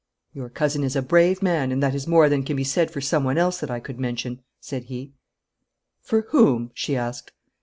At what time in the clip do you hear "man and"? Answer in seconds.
1.43-1.83